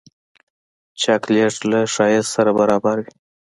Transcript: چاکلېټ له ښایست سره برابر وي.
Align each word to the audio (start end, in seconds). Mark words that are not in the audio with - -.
چاکلېټ 1.01 1.55
له 1.71 1.79
ښایست 1.93 2.29
سره 2.35 2.51
برابر 2.59 2.97
وي. 3.03 3.11